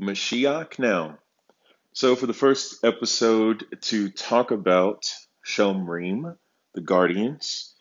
[0.00, 1.18] Mashiach now.
[1.92, 5.12] So, for the first episode to talk about
[5.44, 6.36] Shomrim,
[6.74, 7.74] the Guardians,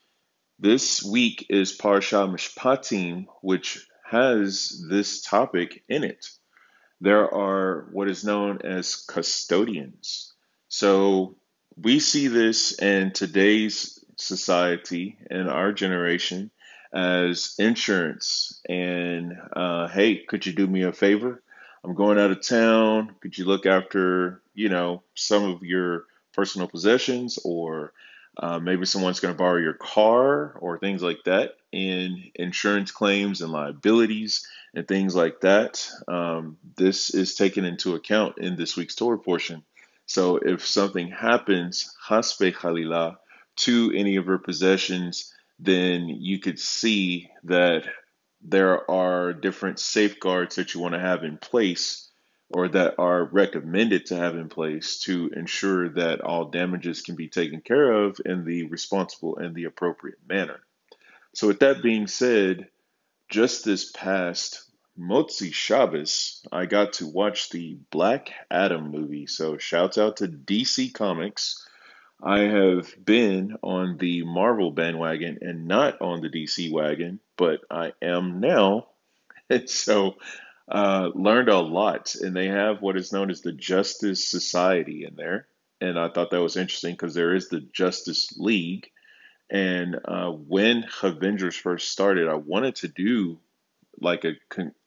[0.57, 6.25] this week is Parsha Mishpatim, which has this topic in it.
[7.01, 10.33] There are what is known as custodians.
[10.69, 11.37] So,
[11.75, 16.49] we see this in today's society, in our generation,
[16.91, 18.59] as insurance.
[18.67, 21.43] And uh, hey, could you do me a favor?
[21.87, 23.15] I'm going out of town.
[23.21, 27.93] Could you look after, you know, some of your personal possessions or
[28.35, 33.41] uh, maybe someone's going to borrow your car or things like that and insurance claims
[33.41, 35.89] and liabilities and things like that.
[36.09, 39.63] Um, this is taken into account in this week's Torah portion.
[40.07, 43.15] So if something happens, hasbe khalila,
[43.57, 47.85] to any of her possessions, then you could see that
[48.49, 52.09] there are different safeguards that you want to have in place
[52.49, 57.27] or that are recommended to have in place to ensure that all damages can be
[57.27, 60.61] taken care of in the responsible and the appropriate manner.
[61.35, 62.69] So, with that being said,
[63.29, 64.63] just this past
[64.97, 69.27] Motzi Shabbos, I got to watch the Black Adam movie.
[69.27, 71.66] So, shouts out to DC Comics
[72.21, 77.93] I have been on the Marvel bandwagon and not on the DC wagon, but I
[78.01, 78.87] am now.
[79.49, 80.17] And so,
[80.69, 82.15] uh, learned a lot.
[82.15, 85.47] And they have what is known as the Justice Society in there.
[85.79, 88.89] And I thought that was interesting because there is the Justice League.
[89.49, 93.39] And uh, when Avengers first started, I wanted to do
[94.01, 94.33] like a,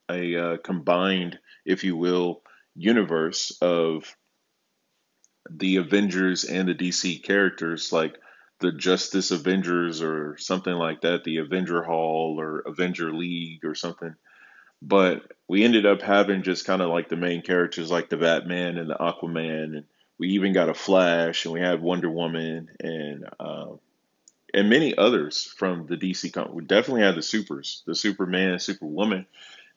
[0.09, 2.43] a uh, combined, if you will,
[2.75, 4.15] universe of
[5.49, 8.17] the Avengers and the DC characters, like
[8.59, 14.15] the Justice Avengers or something like that, the Avenger Hall or Avenger League or something.
[14.81, 18.77] But we ended up having just kind of like the main characters, like the Batman
[18.77, 19.85] and the Aquaman, and
[20.17, 23.73] we even got a Flash, and we had Wonder Woman, and uh,
[24.53, 26.33] and many others from the DC.
[26.33, 29.25] Com- we definitely had the supers, the Superman, Superwoman.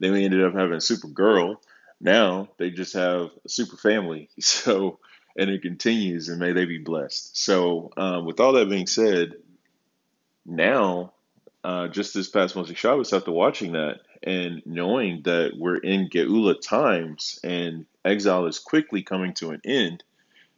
[0.01, 1.57] Then we ended up having Supergirl.
[2.01, 4.31] Now they just have a super family.
[4.41, 4.99] So
[5.37, 7.37] and it continues, and may they be blessed.
[7.37, 9.35] So, um, with all that being said,
[10.47, 11.13] now,
[11.63, 16.61] uh, just this past Motzi Shabbos, after watching that and knowing that we're in Geula
[16.61, 20.05] times and exile is quickly coming to an end,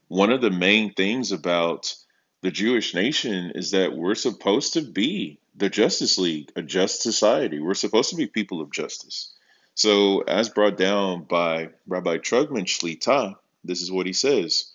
[0.08, 1.94] one of the main things about
[2.42, 7.60] the Jewish nation is that we're supposed to be the Justice League, a just society.
[7.60, 9.32] We're supposed to be people of justice.
[9.74, 14.72] So, as brought down by Rabbi Trugman Shlita, this is what he says.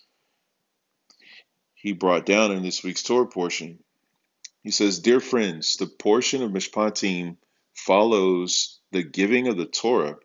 [1.74, 3.84] He brought down in this week's Torah portion.
[4.62, 7.38] He says, Dear friends, the portion of Mishpatim
[7.74, 10.18] follows the giving of the Torah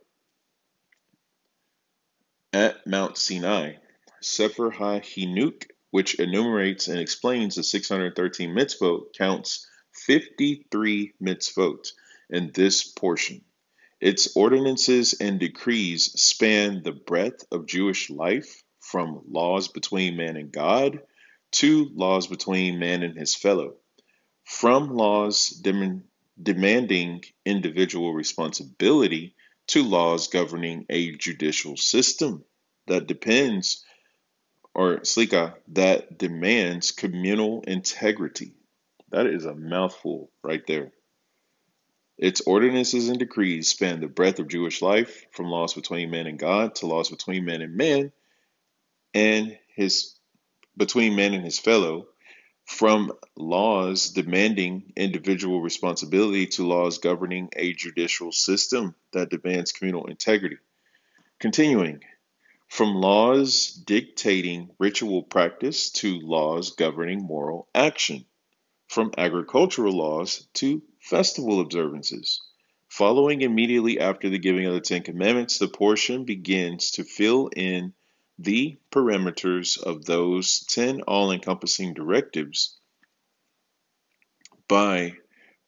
[2.53, 3.77] at Mount Sinai.
[4.21, 11.93] Sefer HaChinuch, which enumerates and explains the 613 mitzvot, counts 53 mitzvot
[12.29, 13.46] in this portion.
[14.01, 20.53] Its ordinances and decrees span the breadth of Jewish life from laws between man and
[20.53, 21.01] God
[21.53, 23.77] to laws between man and his fellow.
[24.45, 26.05] From laws dem-
[26.41, 29.35] demanding individual responsibility
[29.69, 32.45] to laws governing a judicial system
[32.87, 33.85] that depends,
[34.75, 38.53] or slika, that demands communal integrity.
[39.11, 40.93] That is a mouthful right there.
[42.19, 46.39] Its ordinances and decrees span the breadth of Jewish life, from laws between man and
[46.39, 48.13] God to laws between man and man,
[49.13, 50.15] and his
[50.77, 52.09] between man and his fellow,
[52.65, 60.59] from laws demanding individual responsibility to laws governing a judicial system that demands communal integrity.
[61.39, 62.03] Continuing,
[62.69, 68.25] from laws dictating ritual practice to laws governing moral action,
[68.89, 72.43] from agricultural laws to festival observances.
[72.89, 77.93] Following immediately after the giving of the Ten Commandments, the portion begins to fill in
[78.39, 82.77] the parameters of those 10 all encompassing directives
[84.69, 85.15] by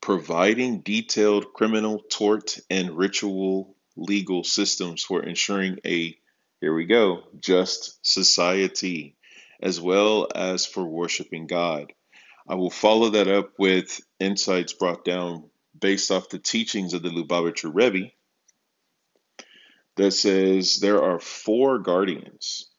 [0.00, 6.16] providing detailed criminal, tort, and ritual legal systems for ensuring a,
[6.60, 9.16] here we go, just society,
[9.60, 11.92] as well as for worshiping God.
[12.50, 17.10] I will follow that up with insights brought down based off the teachings of the
[17.10, 18.10] Lubavitcher Rebbe
[19.96, 22.70] that says there are four guardians.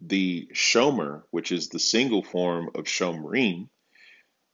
[0.00, 3.68] The Shomer, which is the single form of Shomrim,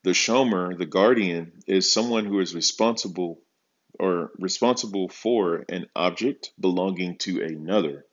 [0.03, 3.41] the Shomer, the guardian, is someone who is responsible
[3.99, 8.05] or responsible for an object belonging to another.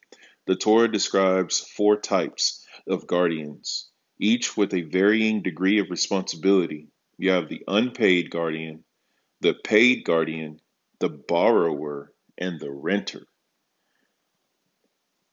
[0.46, 6.88] The Torah describes four types of guardians, each with a varying degree of responsibility.
[7.18, 8.84] You have the unpaid guardian,
[9.40, 10.60] the paid guardian,
[11.00, 13.26] the borrower, and the renter.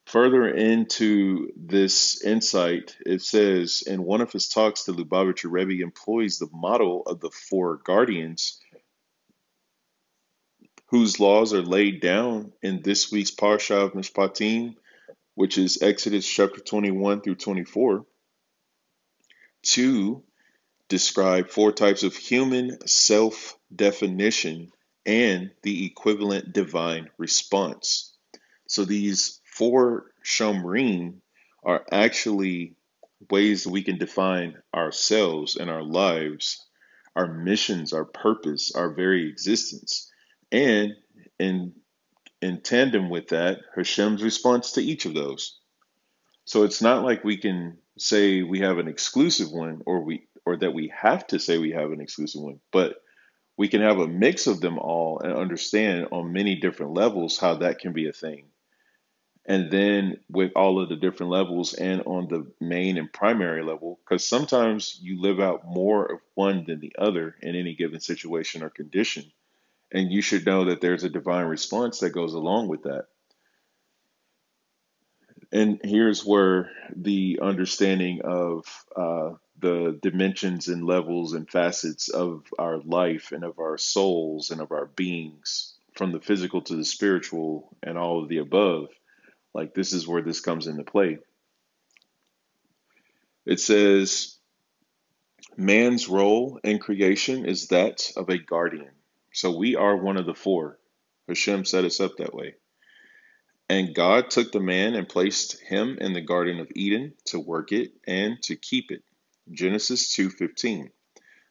[0.08, 6.38] Further into this insight, it says in one of his talks, the Lubavitcher Rebbe employs
[6.38, 8.60] the model of the four guardians
[10.94, 14.76] whose laws are laid down in this week's Parsha of Mishpatim,
[15.34, 18.06] which is Exodus chapter 21 through 24,
[19.64, 20.24] to
[20.90, 24.72] describe four types of human self definition
[25.06, 28.14] and the equivalent divine response.
[28.68, 31.16] So these four shomrim
[31.64, 32.76] are actually
[33.30, 36.66] ways that we can define ourselves and our lives,
[37.16, 40.12] our missions, our purpose, our very existence.
[40.52, 40.94] And
[41.40, 41.74] in
[42.42, 45.60] in tandem with that, Hashem's response to each of those.
[46.46, 50.58] So it's not like we can say we have an exclusive one or we or
[50.58, 52.98] that we have to say we have an exclusive one, but
[53.56, 57.56] we can have a mix of them all and understand on many different levels how
[57.56, 58.46] that can be a thing.
[59.46, 64.00] And then with all of the different levels and on the main and primary level,
[64.04, 68.64] because sometimes you live out more of one than the other in any given situation
[68.64, 69.26] or condition.
[69.92, 73.08] And you should know that there's a divine response that goes along with that.
[75.54, 78.66] And here's where the understanding of
[78.96, 84.60] uh, the dimensions and levels and facets of our life and of our souls and
[84.60, 88.88] of our beings, from the physical to the spiritual and all of the above,
[89.54, 91.20] like this is where this comes into play.
[93.46, 94.36] It says,
[95.56, 98.90] man's role in creation is that of a guardian.
[99.32, 100.80] So we are one of the four.
[101.28, 102.56] Hashem set us up that way.
[103.74, 107.72] And God took the man and placed him in the garden of Eden to work
[107.72, 109.04] it and to keep it.
[109.50, 110.92] Genesis 2:15.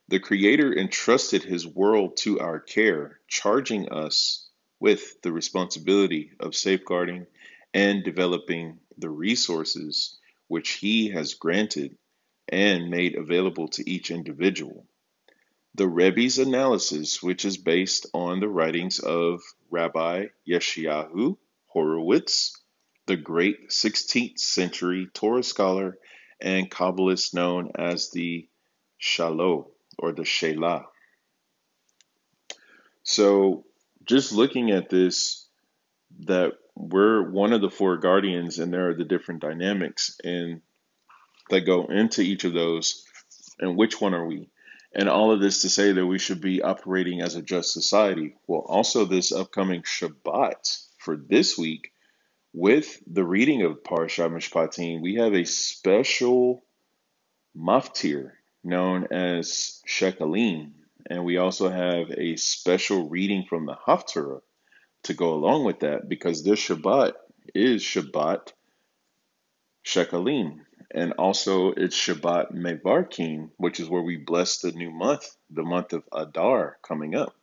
[0.07, 4.49] The creator entrusted his world to our care, charging us
[4.79, 7.27] with the responsibility of safeguarding
[7.75, 10.17] and developing the resources
[10.47, 11.99] which he has granted
[12.49, 14.87] and made available to each individual.
[15.75, 21.37] The Rebbe's analysis, which is based on the writings of Rabbi Yeshayahu
[21.73, 22.61] Horowitz,
[23.07, 25.99] the great 16th century Torah scholar
[26.41, 28.49] and Kabbalist known as the
[29.01, 30.85] Shaloh or the Shelah.
[33.05, 33.65] So,
[34.05, 35.49] just looking at this,
[36.21, 40.61] that we're one of the four guardians, and there are the different dynamics and
[41.51, 43.05] that go into each of those,
[43.59, 44.49] and which one are we?
[44.95, 48.37] And all of this to say that we should be operating as a just society.
[48.47, 51.93] Well, also this upcoming Shabbat for this week,
[52.53, 56.63] with the reading of Parashat Mishpatim, we have a special
[57.57, 58.33] maftir
[58.63, 60.73] known as Shekalim.
[61.11, 64.41] And we also have a special reading from the Haftarah
[65.05, 67.15] to go along with that because this Shabbat
[67.55, 68.53] is Shabbat
[69.85, 70.61] Shekalim.
[70.95, 75.93] And also it's Shabbat Mevarkim, which is where we bless the new month, the month
[75.93, 77.35] of Adar coming up.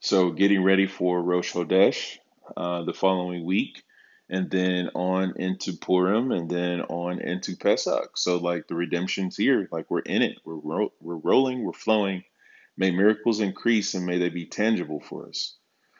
[0.00, 2.18] So getting ready for Rosh Hodesh
[2.56, 3.82] uh, the following week,
[4.30, 8.16] and then on into Purim, and then on into Pesach.
[8.16, 12.24] So like the redemption's here, like we're in it, we're ro- we're rolling, we're flowing.
[12.76, 15.56] May miracles increase, and may they be tangible for us.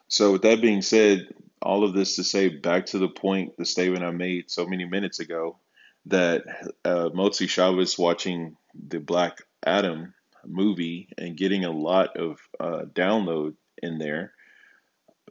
[0.06, 1.28] So with that being said,
[1.60, 4.84] all of this to say, back to the point, the statement I made so many
[4.84, 5.58] minutes ago
[6.06, 6.44] that
[6.84, 10.14] uh, Motzi Shabbos watching the Black Adam
[10.46, 14.32] movie and getting a lot of uh, download in there.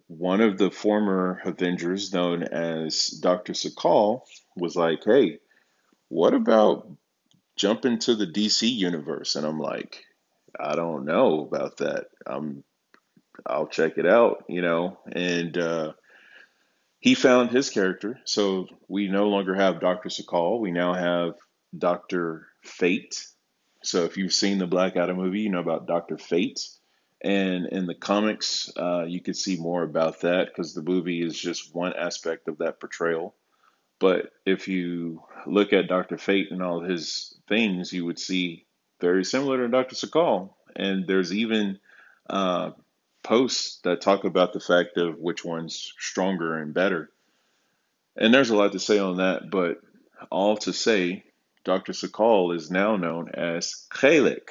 [0.07, 3.53] One of the former Avengers, known as Dr.
[3.53, 4.21] Sakal,
[4.55, 5.39] was like, hey,
[6.09, 6.89] what about
[7.55, 9.35] jumping to the DC universe?
[9.35, 10.05] And I'm like,
[10.59, 12.07] I don't know about that.
[12.25, 12.63] I'm,
[13.45, 14.97] I'll check it out, you know.
[15.11, 15.93] And uh,
[16.99, 18.19] he found his character.
[18.25, 20.09] So we no longer have Dr.
[20.09, 20.59] Sakal.
[20.59, 21.35] We now have
[21.77, 22.47] Dr.
[22.63, 23.25] Fate.
[23.83, 26.17] So if you've seen the Black Adam movie, you know about Dr.
[26.17, 26.67] Fate.
[27.21, 31.38] And in the comics, uh, you could see more about that because the movie is
[31.38, 33.36] just one aspect of that portrayal.
[34.00, 36.17] But if you look at Dr.
[36.17, 38.65] Fate and all his things, you would see
[39.01, 39.95] very similar to Dr.
[39.95, 40.51] Sakal.
[40.75, 41.79] And there's even
[42.29, 42.71] uh,
[43.24, 47.09] posts that talk about the fact of which one's stronger and better.
[48.15, 49.81] And there's a lot to say on that, but
[50.31, 51.24] all to say,
[51.63, 51.93] Dr.
[51.93, 54.50] Sakal is now known as Chelik.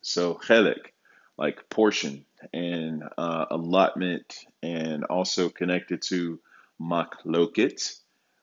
[0.00, 0.92] So Chelik,
[1.38, 6.40] like portion and uh, allotment, and also connected to
[6.80, 7.96] Makhloket,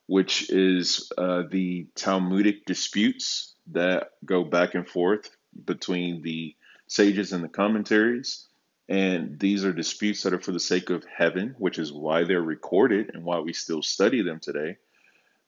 [0.08, 5.30] which is uh, the Talmudic disputes that go back and forth
[5.66, 6.56] between the
[6.88, 8.48] sages and the commentaries.
[8.88, 12.42] And these are disputes that are for the sake of heaven, which is why they're
[12.42, 14.78] recorded and why we still study them today.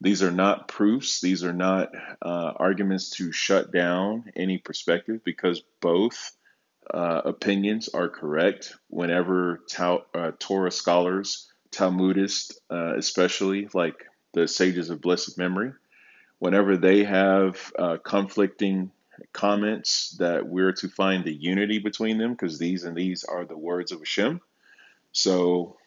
[0.01, 5.61] These are not proofs, these are not uh, arguments to shut down any perspective because
[5.81, 6.36] both
[6.93, 14.89] uh, opinions are correct whenever ta- uh, Torah scholars, Talmudists, uh, especially like the sages
[14.89, 15.73] of blessed memory,
[16.39, 18.91] whenever they have uh, conflicting
[19.33, 23.57] comments that we're to find the unity between them because these and these are the
[23.57, 24.41] words of Hashem.
[25.11, 25.77] So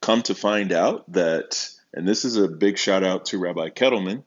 [0.00, 4.22] come to find out that, and this is a big shout out to Rabbi Kettleman,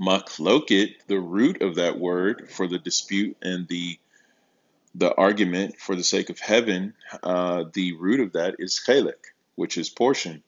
[0.00, 3.98] makhloket, the root of that word for the dispute and the
[4.94, 9.76] the argument for the sake of heaven, uh, the root of that is chelik, which
[9.76, 10.42] is portion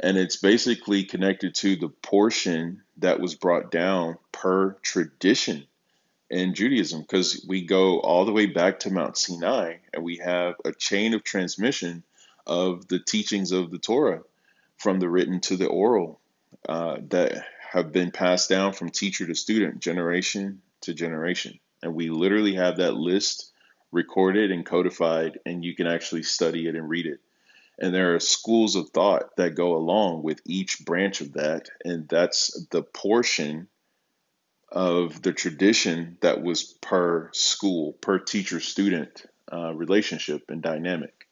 [0.00, 5.66] and it's basically connected to the portion that was brought down per tradition
[6.30, 10.54] in Judaism because we go all the way back to Mount Sinai and we have
[10.64, 12.04] a chain of transmission
[12.46, 14.22] of the teachings of the Torah
[14.76, 16.20] from the written to the oral
[16.68, 21.58] uh, that have been passed down from teacher to student, generation to generation.
[21.82, 23.52] And we literally have that list
[23.92, 27.20] recorded and codified, and you can actually study it and read it.
[27.78, 31.68] And there are schools of thought that go along with each branch of that.
[31.84, 33.68] And that's the portion
[34.70, 41.26] of the tradition that was per school, per teacher student uh, relationship and dynamic.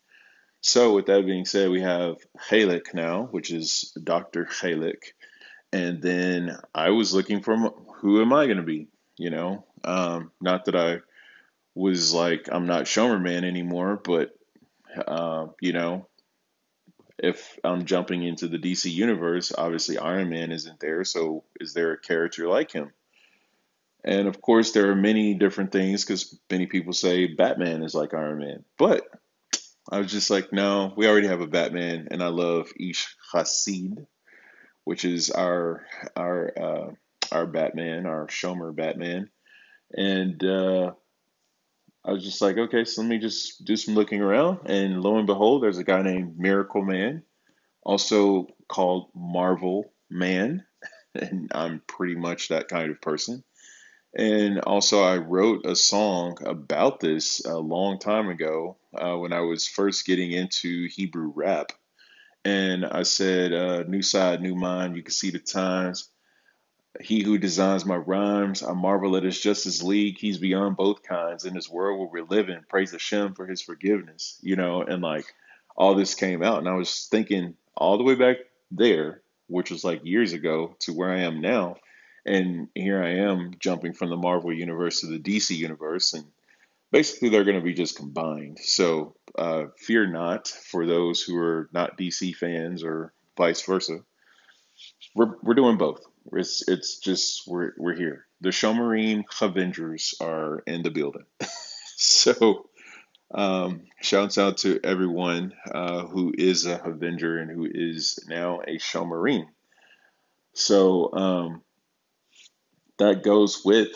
[0.63, 2.17] So, with that being said, we have
[2.49, 4.47] Halik now, which is Dr.
[4.47, 5.13] Halik.
[5.73, 7.57] And then I was looking for
[7.97, 8.89] who am I going to be?
[9.17, 11.01] You know, um, not that I
[11.77, 14.31] was like, I'm not Shomer Man anymore, but,
[15.07, 16.09] uh, you know,
[17.19, 21.05] if I'm jumping into the DC universe, obviously Iron Man isn't there.
[21.05, 22.93] So is there a character like him?
[24.03, 28.15] And of course, there are many different things because many people say Batman is like
[28.15, 28.65] Iron Man.
[28.79, 29.05] But
[29.91, 34.07] I was just like, no, we already have a Batman, and I love Ish Hasid,
[34.85, 35.85] which is our
[36.17, 36.91] our uh,
[37.33, 39.29] our Batman, our Shomer Batman,
[39.93, 40.93] and uh,
[42.07, 44.61] I was just like, okay, so let me just do some looking around.
[44.67, 47.25] And lo and behold, there's a guy named Miracle Man,
[47.83, 50.65] also called Marvel Man.
[51.19, 53.43] And I'm pretty much that kind of person.
[54.15, 59.41] And also, I wrote a song about this a long time ago uh, when I
[59.41, 61.73] was first getting into Hebrew rap.
[62.45, 66.11] And I said, uh, New side, new mind, you can see the times.
[67.01, 70.19] He who designs my rhymes, I marvel at his justice league.
[70.19, 71.45] He's beyond both kinds.
[71.45, 75.27] In this world where we're living, praise Hashem for his forgiveness, you know, and like
[75.77, 76.59] all this came out.
[76.59, 78.37] And I was thinking all the way back
[78.71, 81.77] there, which was like years ago, to where I am now.
[82.25, 86.15] And here I am jumping from the Marvel universe to the DC universe.
[86.15, 86.25] And
[86.91, 88.59] basically, they're going to be just combined.
[88.59, 94.01] So uh, fear not for those who are not DC fans or vice versa.
[95.15, 96.05] We're, we're doing both.
[96.33, 98.27] It's it's just we're we're here.
[98.41, 101.25] The Shomerim Avengers are in the building.
[101.97, 102.69] so
[103.33, 108.79] um, shouts out to everyone uh, who is a Avenger and who is now a
[108.79, 109.47] Shomerim.
[110.55, 111.63] So um,
[112.99, 113.89] that goes with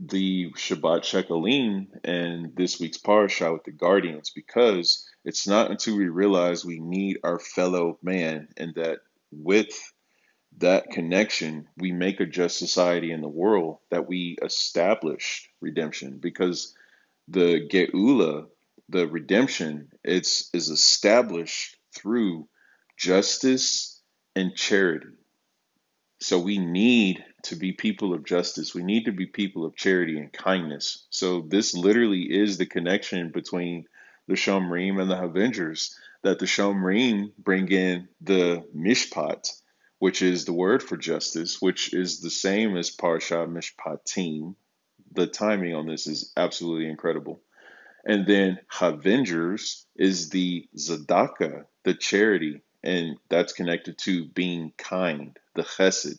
[0.00, 6.08] the Shabbat Shekalim and this week's parasha with the Guardians because it's not until we
[6.08, 9.70] realize we need our fellow man and that with
[10.60, 16.74] that connection, we make a just society in the world that we establish redemption because
[17.28, 18.46] the Geula,
[18.88, 22.46] the redemption, it's is established through
[22.96, 24.00] justice
[24.36, 25.16] and charity.
[26.20, 28.74] So we need to be people of justice.
[28.74, 31.06] We need to be people of charity and kindness.
[31.08, 33.86] So this literally is the connection between
[34.28, 35.96] the Shomrim and the Avengers.
[36.22, 39.50] That the Shomrim bring in the Mishpat,
[40.00, 44.56] which is the word for justice, which is the same as Parsha Mishpatim.
[45.12, 47.42] The timing on this is absolutely incredible.
[48.04, 55.64] And then Havengers is the Tzedakah, the charity, and that's connected to being kind, the
[55.64, 56.18] Chesed.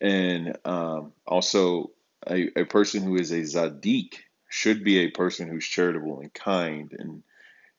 [0.00, 1.90] And um, also,
[2.26, 4.14] a, a person who is a Zadik
[4.48, 7.22] should be a person who's charitable and kind and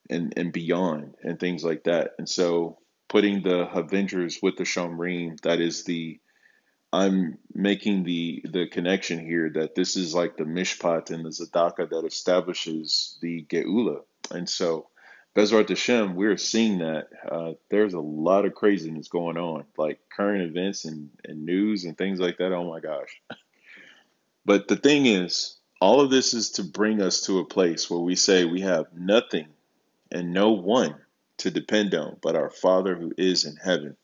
[0.07, 2.11] and and beyond and things like that.
[2.19, 2.77] And so
[3.09, 6.19] putting the Avengers with the Shomrim, that is the
[6.91, 11.89] I'm making the the connection here that this is like the mishpat and the tzedakah
[11.89, 14.01] that establishes the geula,
[14.31, 14.87] and so
[15.35, 20.41] Bezrat Hashem, we're seeing that uh, there's a lot of craziness going on, like current
[20.41, 22.51] events and, and news and things like that.
[22.51, 23.21] Oh my gosh.
[24.45, 27.99] But the thing is, all of this is to bring us to a place where
[27.99, 29.47] we say we have nothing
[30.11, 30.95] and no one
[31.39, 33.98] to depend on but our Father who is in heaven.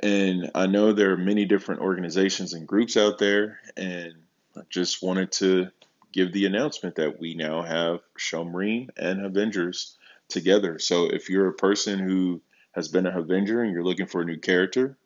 [0.00, 4.12] And I know there are many different organizations and groups out there, and
[4.56, 5.68] I just wanted to
[6.12, 9.96] give the announcement that we now have Shomrim and Avengers
[10.28, 10.78] together.
[10.78, 12.42] So if you're a person who
[12.72, 14.98] has been a Avenger and you're looking for a new character,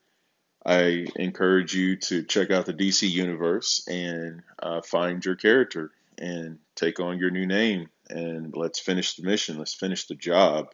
[0.65, 6.59] I encourage you to check out the DC universe and uh, find your character and
[6.75, 9.57] take on your new name and let's finish the mission.
[9.57, 10.69] Let's finish the job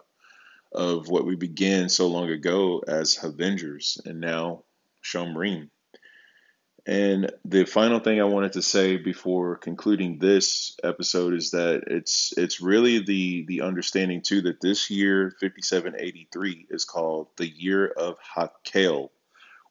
[0.72, 4.64] of what we began so long ago as Avengers and now
[5.02, 5.70] Shomrim.
[6.86, 12.32] And the final thing I wanted to say before concluding this episode is that it's
[12.36, 18.18] it's really the the understanding too that this year 5783 is called the year of
[18.36, 19.10] Hakel,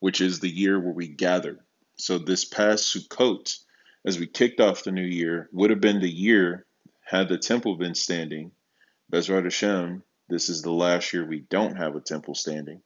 [0.01, 1.59] which is the year where we gather.
[1.95, 3.59] So this past Sukkot,
[4.05, 6.65] as we kicked off the new year, would have been the year
[7.05, 8.51] had the temple been standing.
[9.09, 12.82] Bezrat Hashem, this is the last year we don't have a temple standing.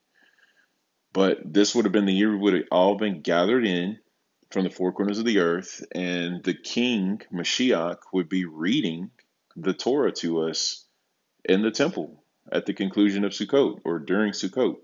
[1.12, 3.98] But this would have been the year we would have all been gathered in
[4.50, 9.10] from the four corners of the earth, and the king, Mashiach, would be reading
[9.56, 10.84] the Torah to us
[11.44, 14.76] in the temple at the conclusion of Sukkot or during Sukkot.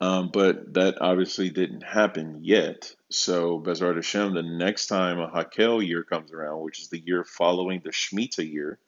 [0.00, 2.94] Um, but that obviously didn't happen yet.
[3.10, 7.24] So Bezrat Hashem, the next time a Hakel year comes around, which is the year
[7.24, 8.78] following the Shemitah year,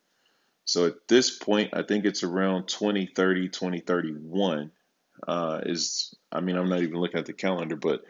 [0.64, 4.71] so at this point, I think it's around 2030, 2031
[5.26, 8.02] uh, is, I mean, I'm not even looking at the calendar, but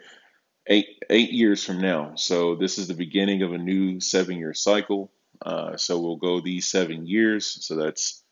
[0.67, 2.13] eight eight years from now.
[2.15, 5.11] So this is the beginning of a new seven year cycle.
[5.43, 7.65] Uh, so we'll go these seven years.
[7.65, 8.23] So that's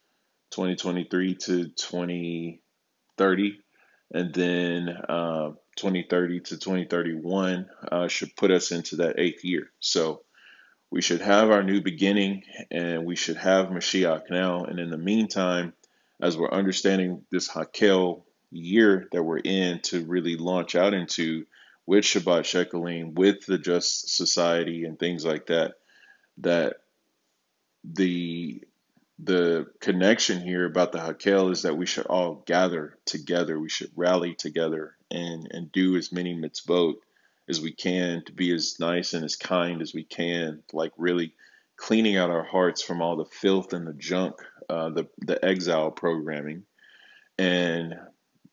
[0.51, 3.59] 2023 to 2030,
[4.13, 9.71] and then uh, 2030 to 2031 uh, should put us into that eighth year.
[9.79, 10.21] So
[10.91, 14.63] we should have our new beginning and we should have Mashiach now.
[14.63, 15.73] And in the meantime,
[16.21, 21.45] as we're understanding this Hakel year that we're in to really launch out into
[21.85, 25.75] with Shabbat Shekalim, with the Just Society and things like that,
[26.39, 26.77] that
[27.83, 28.63] the
[29.21, 33.59] the connection here about the Hakel is that we should all gather together.
[33.59, 36.95] We should rally together and, and do as many mitzvot
[37.49, 41.33] as we can to be as nice and as kind as we can, like really
[41.75, 44.35] cleaning out our hearts from all the filth and the junk,
[44.69, 46.63] uh, the the exile programming,
[47.37, 47.95] and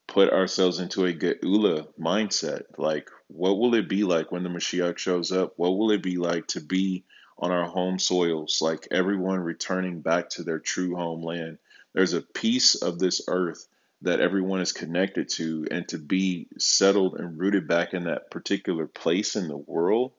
[0.07, 2.63] put ourselves into a geula mindset.
[2.79, 5.55] Like, what will it be like when the Mashiach shows up?
[5.57, 7.05] What will it be like to be
[7.39, 11.59] on our home soils, like everyone returning back to their true homeland?
[11.93, 13.67] There's a piece of this earth
[14.07, 18.87] that everyone is connected to and to be settled and rooted back in that particular
[18.87, 20.13] place in the world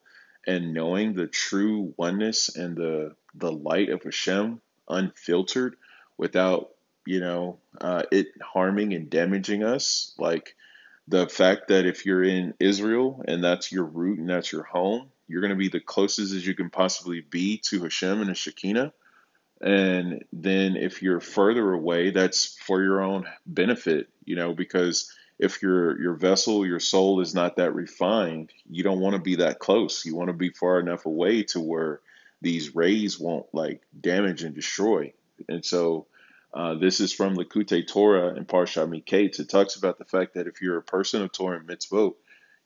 [0.45, 5.76] and knowing the true oneness and the the light of Hashem unfiltered
[6.17, 6.69] without
[7.06, 10.13] you know uh, it harming and damaging us.
[10.17, 10.56] Like
[11.08, 15.10] the fact that if you're in Israel and that's your root and that's your home
[15.28, 18.34] you're going to be the closest as you can possibly be to Hashem and the
[18.34, 18.93] Shekinah
[19.62, 25.62] and then if you're further away, that's for your own benefit, you know, because if
[25.62, 29.60] your your vessel, your soul is not that refined, you don't want to be that
[29.60, 30.06] close.
[30.06, 32.02] You want to be far enough away to where
[32.41, 35.13] these rays won't like damage and destroy.
[35.50, 36.08] And so
[36.54, 39.39] uh, this is from the Likutei Torah and Parsha Miketz.
[39.39, 42.15] It talks about the fact that if you're a person of Torah and mitzvot,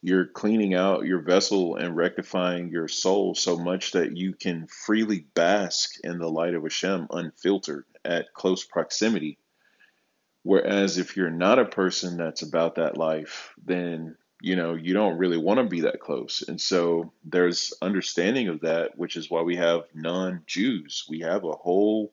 [0.02, 5.26] you're cleaning out your vessel and rectifying your soul so much that you can freely
[5.36, 9.38] bask in the light of Hashem unfiltered at close proximity.
[10.44, 15.20] Whereas if you're not a person that's about that life, then you know you don't
[15.20, 16.44] really want to be that close.
[16.48, 21.06] And so there's understanding of that, which is why we have non-Jews.
[21.08, 22.12] We have a whole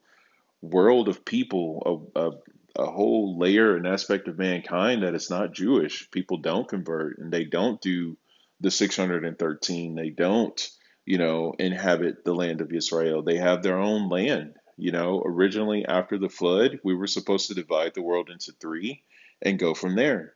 [0.61, 2.33] world of people, a, a
[2.77, 6.11] a whole layer and aspect of mankind that is not Jewish.
[6.11, 8.17] People don't convert and they don't do
[8.61, 9.95] the 613.
[9.95, 10.71] They don't,
[11.05, 13.23] you know, inhabit the land of Israel.
[13.23, 14.55] They have their own land.
[14.77, 19.03] You know, originally after the flood, we were supposed to divide the world into three
[19.43, 20.35] and go from there.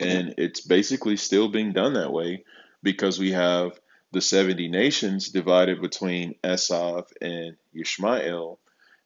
[0.00, 2.44] And it's basically still being done that way
[2.82, 3.78] because we have
[4.10, 8.58] the 70 nations divided between Esav and Yishmael.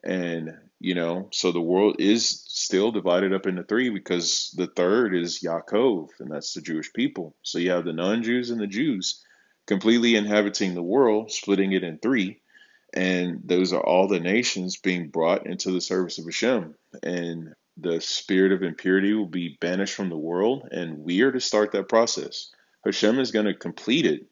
[0.03, 5.15] And you know, so the world is still divided up into three because the third
[5.15, 7.35] is Yaakov, and that's the Jewish people.
[7.43, 9.25] So you have the non Jews and the Jews
[9.67, 12.41] completely inhabiting the world, splitting it in three.
[12.95, 16.75] And those are all the nations being brought into the service of Hashem.
[17.03, 21.41] And the spirit of impurity will be banished from the world, and we are to
[21.41, 22.51] start that process.
[22.85, 24.27] Hashem is going to complete it.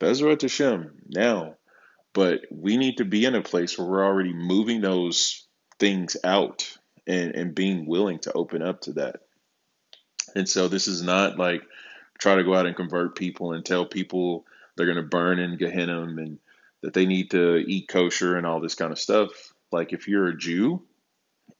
[0.00, 1.56] Bezrat Hashem now.
[2.12, 5.43] But we need to be in a place where we're already moving those
[5.78, 9.20] things out and, and being willing to open up to that.
[10.34, 11.62] And so this is not like
[12.18, 15.56] try to go out and convert people and tell people they're going to burn in
[15.56, 16.38] Gehenna and
[16.82, 19.30] that they need to eat kosher and all this kind of stuff.
[19.72, 20.82] Like if you're a Jew,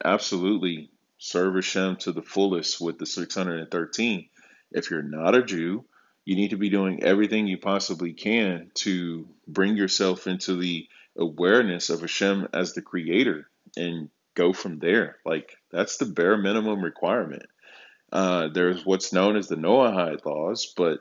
[0.04, 4.28] absolutely serve Hashem to the fullest with the 613.
[4.72, 5.84] If you're not a Jew,
[6.24, 11.90] you need to be doing everything you possibly can to bring yourself into the awareness
[11.90, 15.16] of Hashem as the creator and go from there.
[15.24, 17.46] Like that's the bare minimum requirement.
[18.12, 21.00] Uh, there's what's known as the Noahide laws, but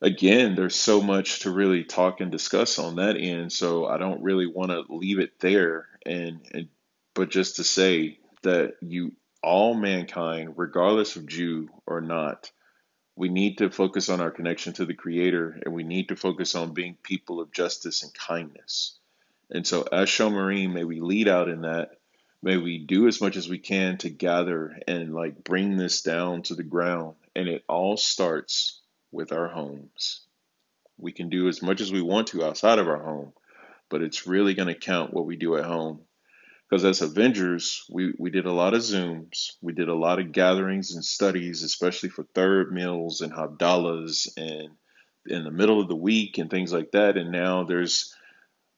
[0.00, 3.52] again, there's so much to really talk and discuss on that end.
[3.52, 6.68] So I don't really want to leave it there, and, and
[7.14, 12.50] but just to say that you all mankind, regardless of Jew or not,
[13.16, 16.54] we need to focus on our connection to the Creator, and we need to focus
[16.54, 18.98] on being people of justice and kindness.
[19.50, 21.98] And so, as Shomarim, may we lead out in that
[22.42, 26.42] may we do as much as we can to gather and like bring this down
[26.42, 27.16] to the ground.
[27.34, 28.80] And it all starts
[29.10, 30.22] with our homes.
[30.96, 33.32] We can do as much as we want to outside of our home,
[33.88, 36.00] but it's really going to count what we do at home.
[36.68, 40.32] Because as Avengers, we, we did a lot of Zooms, we did a lot of
[40.32, 44.70] gatherings and studies, especially for third meals and Havdallahs and
[45.26, 47.16] in the middle of the week and things like that.
[47.16, 48.14] And now there's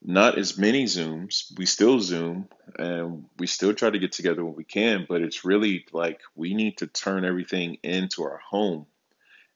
[0.02, 1.56] not as many Zooms.
[1.58, 5.44] We still Zoom and we still try to get together when we can, but it's
[5.44, 8.86] really like we need to turn everything into our home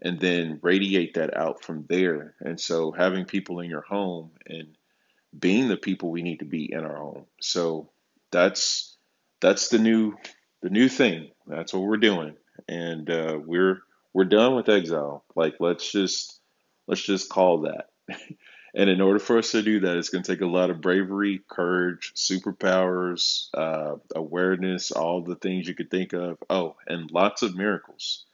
[0.03, 2.35] and then radiate that out from there.
[2.41, 4.77] And so having people in your home and
[5.37, 7.25] being the people we need to be in our home.
[7.41, 7.91] So
[8.31, 8.97] that's
[9.41, 10.15] that's the new
[10.63, 11.31] the new thing.
[11.47, 12.37] That's what we're doing.
[12.69, 13.81] And uh, we're
[14.13, 15.25] we're done with exile.
[15.35, 16.39] Like let's just
[16.87, 17.89] let's just call that.
[18.75, 20.81] And in order for us to do that, it's going to take a lot of
[20.81, 26.39] bravery, courage, superpowers, uh, awareness, all the things you could think of.
[26.51, 28.25] Oh, and lots of miracles.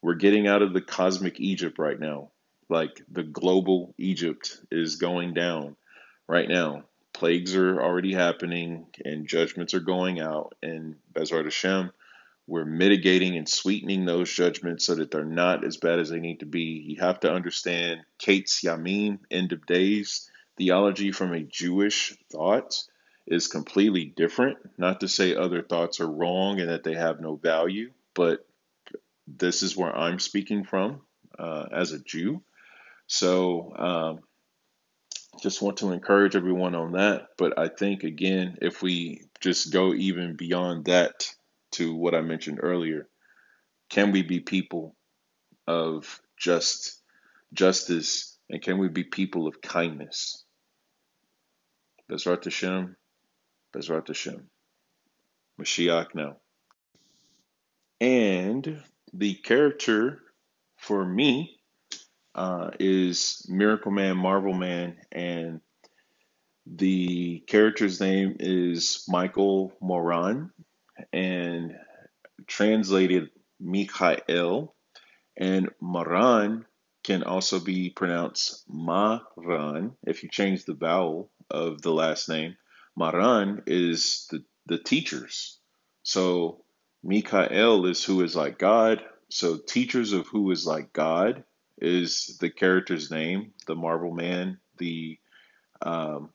[0.00, 2.30] We're getting out of the cosmic Egypt right now.
[2.70, 5.76] Like the global Egypt is going down
[6.26, 6.84] right now.
[7.12, 10.54] Plagues are already happening and judgments are going out.
[10.62, 11.90] And Bezrat Hashem,
[12.50, 16.40] we're mitigating and sweetening those judgments so that they're not as bad as they need
[16.40, 16.84] to be.
[16.84, 22.82] You have to understand Kate's Yamin, end of days, theology from a Jewish thought
[23.28, 24.58] is completely different.
[24.76, 28.44] Not to say other thoughts are wrong and that they have no value, but
[29.28, 31.02] this is where I'm speaking from
[31.38, 32.42] uh, as a Jew.
[33.06, 34.20] So, um,
[35.40, 37.28] just want to encourage everyone on that.
[37.38, 41.32] But I think, again, if we just go even beyond that,
[41.72, 43.08] to what I mentioned earlier.
[43.90, 44.96] Can we be people
[45.66, 47.02] of just
[47.52, 50.44] justice and can we be people of kindness?
[52.10, 52.96] Bezrat Hashem,
[53.74, 54.48] Bezrat Hashem.
[55.60, 56.36] Mashiach now.
[58.00, 60.20] And the character
[60.78, 61.60] for me
[62.34, 65.60] uh, is Miracle Man, Marvel Man, and
[66.66, 70.50] the character's name is Michael Moran
[71.12, 71.76] and
[72.46, 74.74] translated Mikhail,
[75.36, 76.64] and Maran
[77.02, 82.56] can also be pronounced Maran if you change the vowel of the last name.
[82.96, 85.58] Maran is the, the teachers.
[86.02, 86.64] So
[87.02, 89.02] Mikhail is who is like God.
[89.30, 91.44] So teachers of who is like God
[91.78, 95.18] is the character's name, the Marvel Man, the
[95.80, 96.30] um,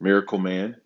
[0.00, 0.76] Miracle Man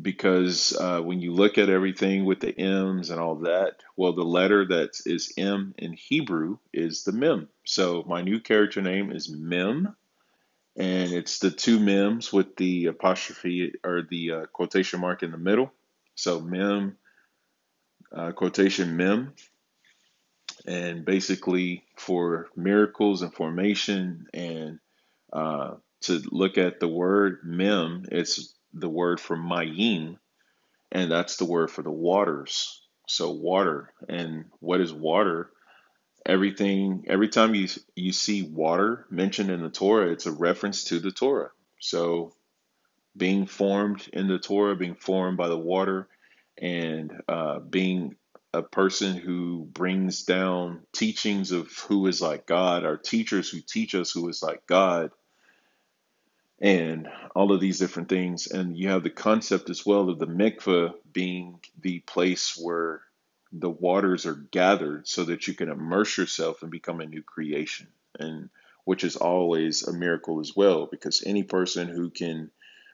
[0.00, 4.22] because uh, when you look at everything with the M's and all that, well, the
[4.22, 7.48] letter that is M in Hebrew is the Mem.
[7.64, 9.94] So my new character name is Mem,
[10.76, 15.38] and it's the two Mems with the apostrophe or the uh, quotation mark in the
[15.38, 15.72] middle.
[16.14, 16.96] So Mem,
[18.12, 19.34] uh, quotation Mem.
[20.66, 24.78] And basically, for miracles and formation, and
[25.30, 30.18] uh, to look at the word Mem, it's the word for mayim,
[30.92, 32.82] and that's the word for the waters.
[33.08, 35.50] So water, and what is water?
[36.26, 41.00] Everything, every time you you see water mentioned in the Torah, it's a reference to
[41.00, 41.50] the Torah.
[41.80, 42.32] So
[43.16, 46.08] being formed in the Torah, being formed by the water,
[46.58, 48.16] and uh, being
[48.52, 53.94] a person who brings down teachings of who is like God, our teachers who teach
[53.94, 55.10] us who is like God,
[56.64, 58.46] and all of these different things.
[58.46, 63.02] And you have the concept as well of the mikveh being the place where
[63.52, 67.88] the waters are gathered so that you can immerse yourself and become a new creation.
[68.18, 68.48] And
[68.84, 72.50] which is always a miracle as well, because any person who can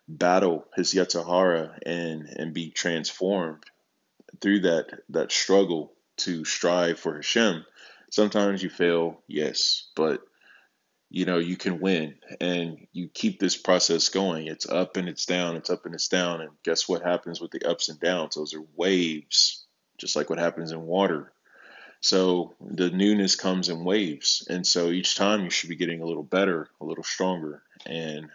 [0.09, 3.65] battle his Yetzer Hara and and be transformed
[4.41, 7.65] through that that struggle to strive for Hashem.
[8.11, 10.21] Sometimes you fail, yes, but
[11.11, 14.47] you know you can win and you keep this process going.
[14.47, 17.51] It's up and it's down it's up and it's down and guess what happens with
[17.51, 18.37] the ups and downs?
[18.37, 19.67] Those are waves
[19.99, 21.33] just like what happens in water.
[22.01, 26.07] So the newness comes in waves and so each time you should be getting a
[26.07, 28.29] little better a little stronger and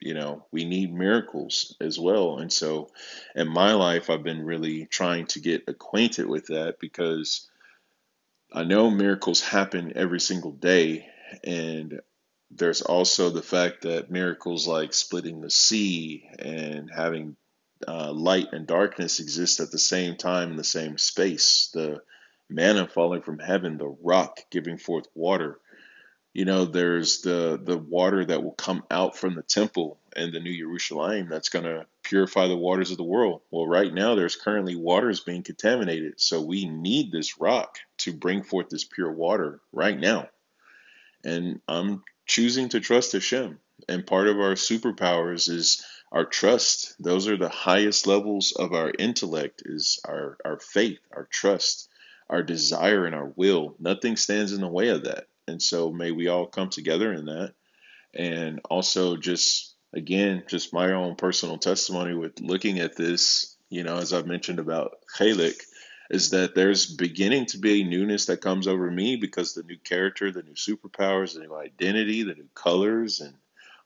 [0.00, 2.38] you know we need miracles as well.
[2.38, 2.90] And so
[3.36, 7.48] in my life i've been really trying to get acquainted with that because
[8.52, 11.06] i know miracles happen every single day
[11.44, 12.00] and
[12.50, 17.36] there's also the fact that miracles like splitting the sea and having
[17.86, 21.70] uh, light and darkness exist at the same time in the same space.
[21.72, 22.02] The
[22.48, 25.58] manna falling from heaven, the rock giving forth water.
[26.32, 30.40] You know, there's the the water that will come out from the temple and the
[30.40, 33.42] New Jerusalem that's going to purify the waters of the world.
[33.50, 38.42] Well, right now there's currently waters being contaminated, so we need this rock to bring
[38.42, 40.28] forth this pure water right now.
[41.24, 43.58] And I'm choosing to trust Hashem.
[43.88, 46.94] And part of our superpowers is our trust.
[46.98, 51.88] Those are the highest levels of our intellect is our, our faith, our trust,
[52.28, 53.74] our desire, and our will.
[53.78, 55.26] Nothing stands in the way of that.
[55.46, 57.54] And so may we all come together in that.
[58.14, 63.96] And also just again, just my own personal testimony with looking at this, you know,
[63.96, 65.60] as I've mentioned about Chalik,
[66.10, 69.78] is that there's beginning to be a newness that comes over me because the new
[69.78, 73.34] character, the new superpowers, the new identity, the new colors, and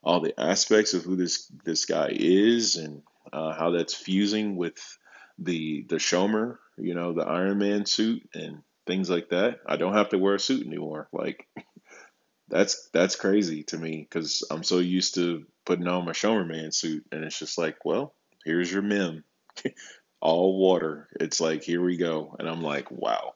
[0.02, 4.98] all the aspects of who this this guy is, and uh, how that's fusing with
[5.38, 9.60] the the Shomer, you know, the Iron Man suit and things like that.
[9.66, 11.08] I don't have to wear a suit anymore.
[11.12, 11.46] Like
[12.48, 16.72] that's that's crazy to me because I'm so used to putting on my Shomer Man
[16.72, 18.14] suit, and it's just like, well,
[18.46, 19.24] here's your mem.
[20.24, 21.08] all water.
[21.20, 22.34] It's like, here we go.
[22.38, 23.34] And I'm like, wow.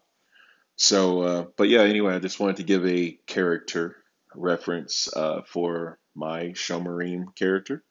[0.76, 3.96] So, uh, but yeah, anyway, I just wanted to give a character
[4.34, 7.84] reference uh, for my Shomerim character.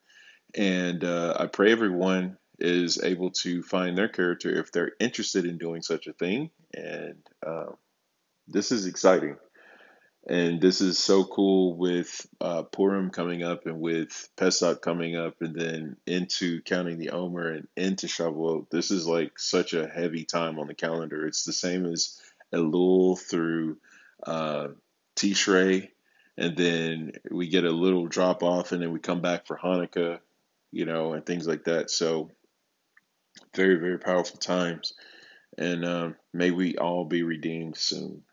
[0.56, 5.60] And uh, I pray everyone is able to find their character if they're interested in
[5.60, 6.50] doing such a thing.
[6.74, 7.74] And uh,
[8.48, 9.38] this is exciting.
[10.30, 15.36] And this is so cool with uh, Purim coming up and with Pesach coming up
[15.40, 18.70] and then into counting the Omer and into Shavuot.
[18.70, 21.26] This is like such a heavy time on the calendar.
[21.26, 22.20] It's the same as
[22.54, 23.78] Elul through
[24.26, 24.68] uh,
[25.16, 25.92] Tishrei.
[26.38, 30.20] And then we get a little drop off and then we come back for Hanukkah,
[30.74, 31.90] you know, and things like that.
[31.90, 32.32] So
[33.56, 34.94] very, very powerful times.
[35.58, 38.24] And uh, may we all be redeemed soon.